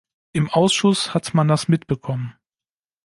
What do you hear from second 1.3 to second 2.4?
man das mitbekommen.